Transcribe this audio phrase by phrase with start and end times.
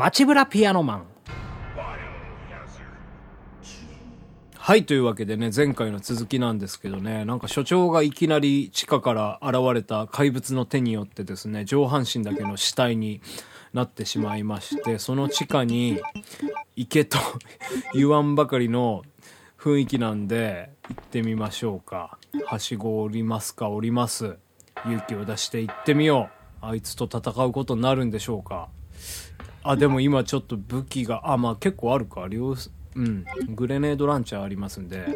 [0.00, 1.06] 街ブラピアノマン。
[4.56, 13.20] はいというわけでね前回の続きなんですけどねなんか所長がいきなり地下から現れた怪物の手によってですね上半身だけの死体に
[13.74, 16.00] なってしまいましてその地下に
[16.76, 17.18] 行けと
[17.92, 19.02] 言わんばかりの
[19.58, 22.16] 雰囲気なんで行ってみましょうか。
[22.46, 24.38] はしご降りますか降ります。
[24.86, 26.30] 勇気を出して行ってみよ
[26.62, 26.66] う。
[26.66, 28.68] あいつと戦うことになるんでしょうか。
[29.62, 32.26] あでも今ちょっと武器があまあ結構あるか。
[32.28, 32.56] 両
[32.96, 33.24] うん。
[33.54, 35.06] グレネードランチャーありますんで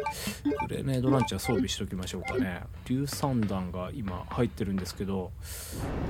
[0.67, 2.61] グレネードランチャー装備しときましょうかね。
[2.85, 5.31] 硫酸弾が今入ってるんですけど。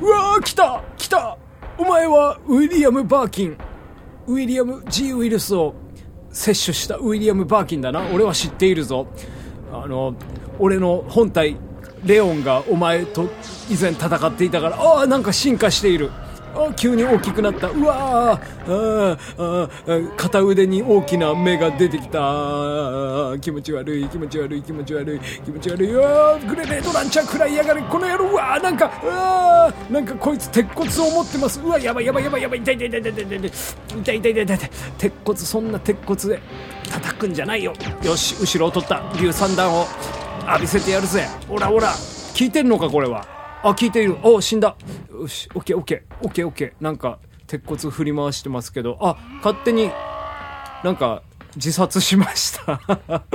[0.01, 0.83] うわー来た！
[0.97, 1.37] 来た！
[1.77, 3.57] お前はウィリアム・バーキン。
[4.27, 5.73] ウィリアム・ G・ ウイルスを
[6.31, 8.05] 摂取したウィリアム・バーキンだな。
[8.13, 9.07] 俺は知っているぞ。
[9.73, 10.13] あの
[10.59, 11.57] 俺の本体
[12.03, 13.23] レオンがお前と
[13.69, 14.79] 以前戦っていたから。
[14.79, 16.11] ああなんか進化している。
[16.55, 17.67] あ急に大きくなった。
[17.67, 18.39] うわあ
[19.37, 19.67] あ
[20.15, 22.19] 片腕に大きな目が出てきた。
[23.41, 25.91] 気持ち悪い気持ち悪い気持ち悪い気持ち悪い。
[25.93, 27.83] うわグレネードランチャー食らいやがる。
[27.83, 31.59] この野郎うわなんかうわなんかこいつ鉄骨を持ってます。
[31.59, 32.59] うわやばいやばいやばいやばい。
[32.59, 33.51] 痛い痛い痛い痛い痛い痛い。
[34.01, 34.59] 痛い痛い痛い
[34.97, 36.39] 鉄骨そんな鉄骨で
[36.89, 37.73] 叩くんじゃないよ。
[38.03, 39.01] よし後ろを取った。
[39.15, 39.85] 硫酸弾を
[40.47, 41.27] 浴びせてやるぜ。
[41.49, 41.89] オラオラ。
[42.33, 43.34] 聞いてるのかこれは。
[43.65, 44.15] あ聞いている。
[44.21, 44.75] お死んだ。
[45.11, 46.25] よしオッケーオッケー。
[46.27, 46.83] オッケーオッケー。
[46.83, 48.99] なんか鉄骨振り回してますけど。
[49.01, 49.89] あ勝手に
[50.83, 51.23] なんか
[51.55, 52.79] 自殺しました。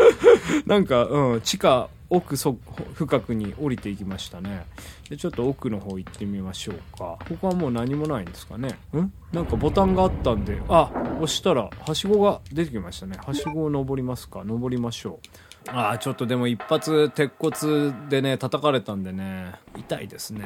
[0.66, 2.56] なんか、うん、地下奥そ
[2.94, 4.66] 深くに降りていきましたね。
[5.08, 7.18] でちょっと奥の方行ってみましょうか。
[7.28, 8.78] ここはもう何もないんですかね。
[8.96, 9.12] ん？
[9.32, 10.62] なんかボタンがあったんで。
[10.68, 13.18] あ押したらはしごが出てきましたね。
[13.26, 14.44] はしごを登りますか。
[14.44, 15.49] 登りましょう。
[15.68, 19.52] ああちょっとでも一発鉄骨でね叩かれたんでね。
[19.76, 20.44] 痛いですね。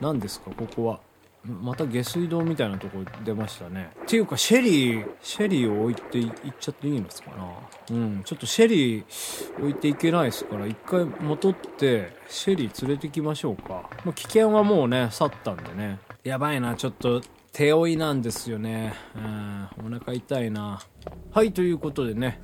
[0.00, 1.00] 何ですかここは。
[1.44, 3.90] また下水道みたいなとこ出ましたね。
[4.02, 7.48] っていうかシェリーシェリーを置いていっちゃっていいのですかな。
[7.90, 9.04] うんちょっとシェリー
[9.58, 13.90] 置いていけないですから一回戻ってシェリー連れてきましょうか。
[14.04, 15.98] もう危険はもうね去ったんでね。
[16.22, 17.20] やばいなちょっと
[17.52, 18.94] 手負いなんですよね。
[19.16, 20.80] うんお腹痛いな。
[21.32, 22.40] はいということでね。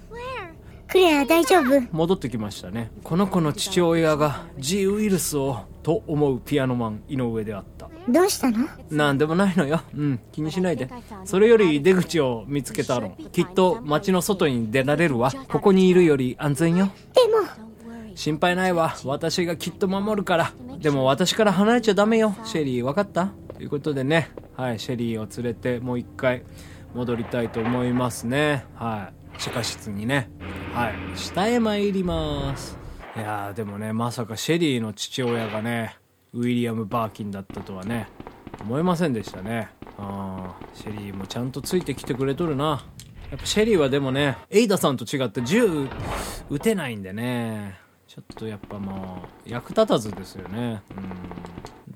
[0.88, 1.82] クレア大丈夫？
[1.92, 2.90] 戻ってきましたね。
[3.04, 7.90] この子の父親が G ウイルスをと思うピアノマン井上であった。
[8.08, 8.66] どうしたの？
[8.90, 9.82] なんでもないのよ。
[9.94, 10.88] うん気にしないで。
[11.26, 15.30] それより出口を見つけたろきっと街の外に出られるわ。
[15.30, 16.90] ここにいるより安全よ。
[17.12, 17.46] でも
[18.14, 18.96] 心配ないわ。
[19.04, 20.52] 私がきっと守るから。
[20.78, 22.34] でも私から離れちゃダメよ。
[22.44, 23.30] シェリー分かった？
[23.54, 24.30] ということでね。
[24.56, 26.44] はいシェリーを連れてもう一回
[26.94, 28.64] 戻りたいと思いますね。
[28.74, 29.38] はい。
[29.38, 30.28] 地下室にね
[30.78, 31.18] はい。
[31.18, 32.78] 下へ参ります。
[33.16, 35.96] いやーでもねまさかシェリーの父親がね
[36.32, 38.06] ウィリアム・バーキンだったとはね
[38.60, 39.70] 思いませんでしたね。
[39.98, 42.86] あーシェリーもちゃんとついてきてくれとるな。
[43.28, 45.88] やっぱシェリーはでもねエイダさんと違って銃
[46.48, 47.76] 撃てないんでね。
[48.06, 50.80] ちょっとやっぱもう役立たずですよね。
[50.96, 51.04] うん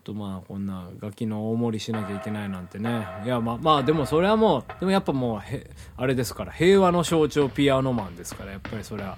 [0.03, 3.07] とまあこんなガキの大盛りしなきゃいけないなんてね。
[3.25, 9.17] いやまあまあでもそれはもうでもやっぱもうへあれですから平和の象徴ピアノマンですからやっぱりそれは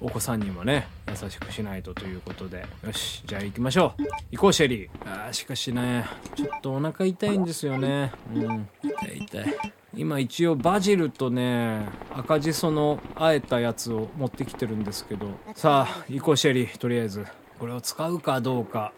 [0.00, 2.66] お子さんにもね優しくしないとということで。
[2.84, 4.02] よしじゃあ行きましょう。
[4.32, 4.90] 行こうシェリー。
[5.04, 8.12] あーしかしねちょっとお腹痛いんですよね。
[8.34, 8.68] うん。
[8.82, 9.54] 痛い痛い。
[9.94, 15.28] 今一応バジルとね赤じそのあえたやつを持ってきてるんですけど。
[15.54, 16.78] さあ行こうシェリー。
[16.78, 17.24] とりあえず。
[17.58, 18.92] これを使うかどうか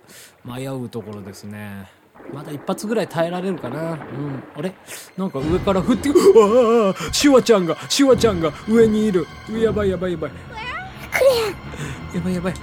[0.44, 1.86] 迷うところですね。
[2.32, 3.92] まだ一発ぐらい耐えられるかな。
[3.92, 4.42] うん。
[4.54, 4.74] あれ？
[5.16, 9.26] なんか上から降ってくうわあシュワちゃんがシュワちゃんが上にいる。
[9.50, 10.32] やばいやばいやばい。
[12.14, 12.54] やばいやばい。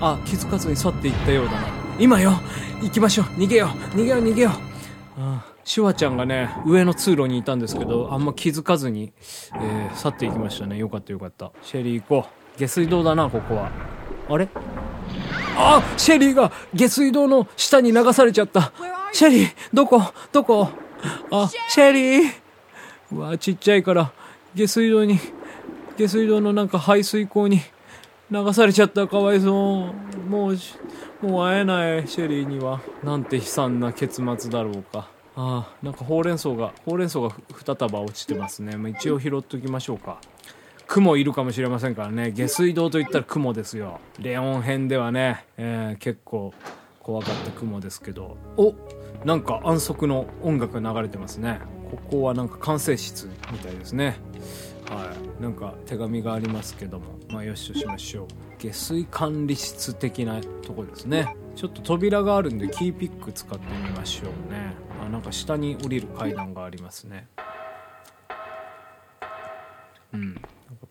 [0.00, 1.68] あ気づかずに去っていったようだな。
[1.98, 2.32] 今よ。
[2.82, 3.26] 行きましょう。
[3.38, 3.68] 逃げよう。
[3.96, 4.52] 逃げよう逃げよう。
[5.18, 9.12] あシュワちゃんがね上の通路にいたんですけどあんま気づかずに、
[9.54, 10.76] えー去っていきましたね。
[10.76, 11.50] よかったよかった。
[11.62, 12.58] シェリー行こう。
[12.58, 13.70] 下水道だなここは。
[14.28, 14.48] あれ？
[15.58, 18.72] あシェリーが下水道の下に流されちゃった。
[19.12, 20.02] シェリーどこ？
[20.32, 20.68] どこ？
[21.30, 22.32] あシェリー。
[23.12, 24.12] うわちっちゃいから
[24.54, 25.18] 下水道に
[25.96, 27.60] 下水道のなんか排水溝に
[28.30, 29.06] 流されちゃった。
[29.06, 29.52] かわいそう。
[29.52, 32.80] もうもう会えないシェリーには。
[33.04, 35.08] なんて悲惨な結末だろうか。
[35.36, 40.18] ああなんかほうれん草がほうれん草がふ2束落ちてますね、ま、一応拾っときましょうか。
[40.86, 42.30] 雲いるかもしれませんからね。
[42.30, 44.00] 下水道といったら雲ですよ。
[44.18, 46.52] レオン編ではね、えー結構
[47.00, 48.36] 怖かった雲ですけど。
[48.56, 48.74] お
[49.24, 51.60] なんか安息の音楽が流れてますね。
[51.90, 54.16] ここはなんか管制室みたいですね。
[54.90, 55.42] はい。
[55.42, 57.04] なんか手紙がありますけども。
[57.30, 58.26] まあよしとしましょう。
[58.58, 61.34] 下水管理室的なとこですね。
[61.54, 64.74] ちょっと扉があるんでキーピック使ってみましょうね。
[65.04, 67.28] あなんか下に降りる階段がありますね。
[70.12, 70.40] うん。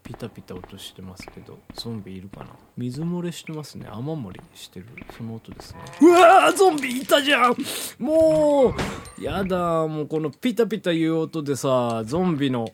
[0.05, 2.51] ピタピタ音してますけどゾンビいるかな？
[2.77, 3.87] 水漏れしてますね。
[3.91, 4.85] 雨漏りしてる。
[5.17, 5.79] その音ですね。
[5.99, 7.55] うわーゾンビいたじゃん！
[7.97, 8.75] も
[9.19, 12.67] うやだもうこのピタピタいう音でさゾンビの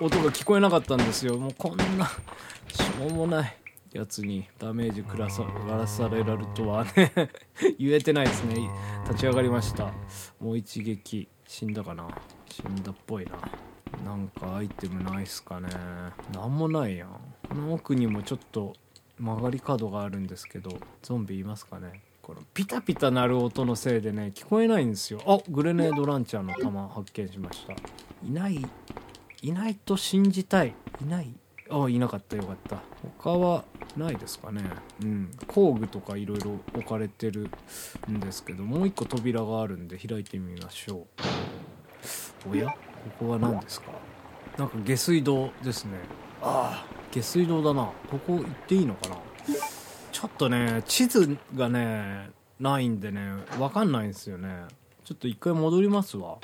[0.00, 1.36] 音が聞こえなかったんですよ。
[1.36, 3.56] もうこんなしょうもない。
[3.92, 7.12] やつにダメージ食らさらされらるとはね。
[7.78, 8.56] 言えてないですね。
[9.04, 9.92] 立ち上がりました。
[10.40, 11.28] もう一撃。
[11.46, 12.08] 死んだかな？
[12.48, 13.32] 死んだっぽいな。
[14.04, 15.68] なんかアイテムないっすかね。
[16.34, 17.08] なんもないやん。
[17.48, 18.74] この奥にもちょっと
[19.18, 22.02] 曲がり角があるんですけどゾンビいますかね。
[22.22, 25.20] このピタピタ鳴る音のせいでね聞こえないんですよ。
[25.26, 27.74] あグレネードランチャーの弾発見しました。
[28.24, 28.64] いない
[29.42, 30.74] いないと信じたい。
[31.02, 31.34] いない。
[31.70, 32.82] あいなかったよかった。
[33.18, 33.64] 他は
[33.96, 34.62] ないですかね。
[35.02, 35.30] うん。
[35.46, 37.50] 工具とかいろいろ置かれてる
[38.10, 41.06] んですけどもう一個扉があるんで開いてみましょ
[42.46, 42.50] う。
[42.50, 42.74] おや？
[43.18, 43.92] ここは何ですか？
[44.58, 45.98] なんか下水道ですね。
[46.42, 47.90] ああ下水道だな。
[48.10, 49.16] ここ行っていいのかな？
[50.12, 53.20] ちょっとね地図がねないんでね
[53.58, 54.48] わかんないんですよね。
[55.04, 56.38] ちょっと一回戻りますわ。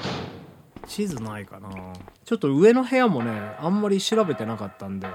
[0.86, 1.68] 地図ないかな。
[2.24, 5.08] ちょっと上の部屋もねあんまり調べてなかったんで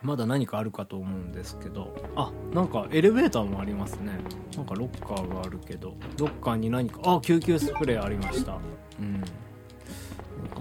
[0.00, 1.94] まだ何かあるかと思うんですけど。
[2.16, 4.12] あなんかエレベーターもありますね。
[4.56, 8.58] なんかロッカーがあるけどロッカーに何かあ救急スプレーありました。
[9.00, 9.22] うん。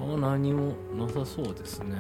[0.02, 1.96] 他は何もなさそうですね。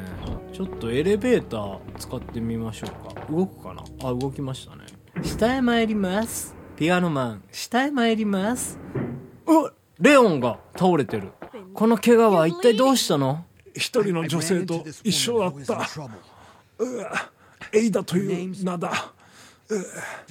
[0.51, 3.31] ちょっとエレベーター使ってみましょうか。
[3.31, 3.83] 動くかな？
[4.09, 4.85] あ動きましたね。
[5.21, 6.55] 下へ参ります。
[6.75, 7.43] ピアノマン。
[7.51, 8.79] 下へ参ります。
[9.45, 11.31] うっレオンが倒れてる。
[11.75, 13.45] この怪我は一体どうしたの？
[13.75, 15.87] 一人の女性と一緒だった。
[17.71, 19.13] エイダという名だ。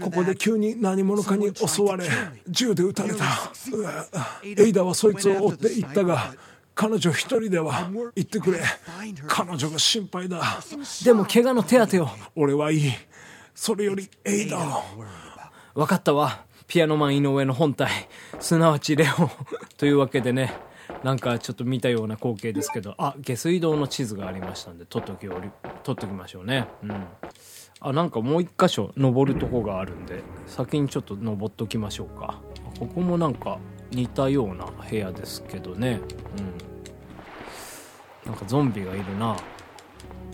[0.02, 2.04] ここで急に何者かに襲われ
[2.48, 3.24] 銃で撃たれた。
[4.44, 6.34] エイダはそいつを追って行ったが
[6.80, 8.58] 彼女一人では行ってくれ。
[9.28, 10.40] 彼女が心配だ。
[11.04, 12.08] でも怪我の手当てを。
[12.34, 12.92] 俺はいい。
[13.54, 14.82] それよりエイダを
[15.74, 16.46] 分かったわ。
[16.66, 17.90] ピアノマン井上の本体。
[18.38, 19.24] すなわちレオ。
[19.24, 19.30] ン
[19.76, 20.54] というわけでね。
[21.04, 22.94] なんかちょっと見たような光景ですけど。
[22.96, 25.26] あ下水道の地図がありましたんで撮っとき
[25.82, 26.66] 撮っときましょうね。
[26.82, 27.04] うん。
[27.80, 32.40] あなんかもう一箇所登るとこがあるんで先にちょっと登っときましょうか。
[32.78, 33.58] ここもなんか
[33.90, 36.00] 似たような部屋ですけどね。
[36.38, 36.69] うん
[38.30, 39.36] なんかゾンビがいるな。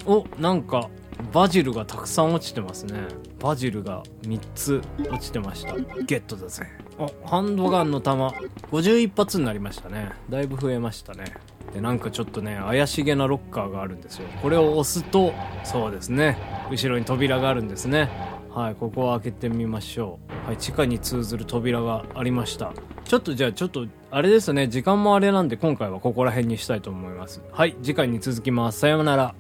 [0.05, 0.91] おなんか
[1.33, 3.01] バジルがたくさん落ちてますね。
[3.41, 5.75] バジルが3つ落ちてました。
[6.03, 6.67] ゲットだぜ。
[6.99, 8.35] あハンドガンの弾。
[8.71, 10.11] 51発になりましたね。
[10.29, 11.25] だいぶ増えましたね。
[11.73, 14.29] でなんかちょっとね怪しげなロッカーがあるんですよ。
[14.43, 15.33] これを押すと
[15.65, 16.37] そうですね。
[16.71, 18.11] 後ろに扉があるんですね。
[18.51, 20.49] はいここを開けてみましょう。
[20.49, 22.75] はい地下に通ずる扉がありました。
[23.09, 27.41] ちょっとじゃあちょっとあれですね時間もあれなんで今回はここら辺にしたいと思います。
[27.53, 28.81] はい次回に続きます。
[28.81, 29.35] さようなら。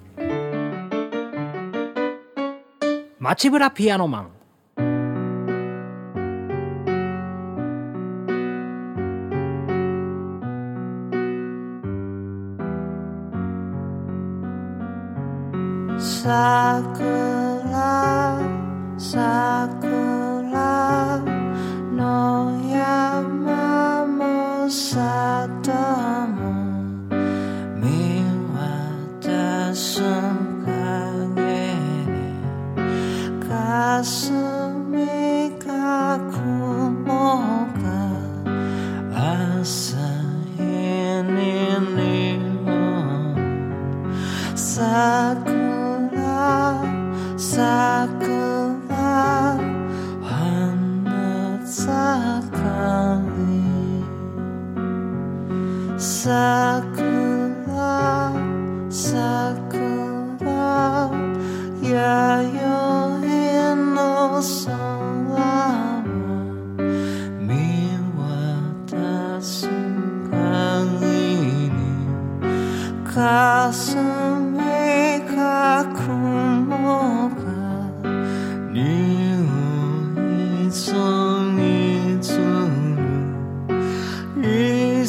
[3.18, 4.30] 街ブラピアノマン。
[15.98, 16.86] 桜
[18.96, 19.55] 桜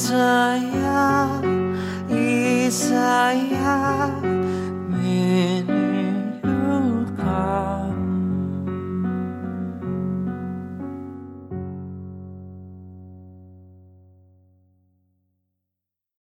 [0.09, 1.29] 在呀
[2.07, 4.09] 一在呀